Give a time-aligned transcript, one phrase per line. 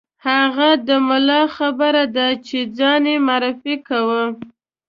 [0.27, 4.23] هغه د ملا خبره ده چې ځان یې معرفي کاوه.